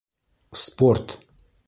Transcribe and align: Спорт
Спорт 0.61 1.21